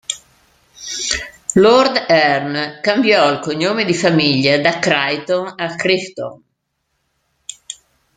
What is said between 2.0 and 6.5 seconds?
Erne cambiò il cognome di famiglia da Creighton a Crichton.